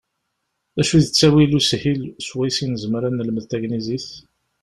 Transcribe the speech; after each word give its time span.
D 0.75 0.77
acu 0.81 0.93
i 0.97 1.01
d 1.05 1.07
ttawil 1.07 1.51
ushil 1.59 2.01
swayes 2.27 2.57
i 2.65 2.67
nezmer 2.67 3.01
ad 3.07 3.13
nelmed 3.13 3.45
tagnizit? 3.47 4.07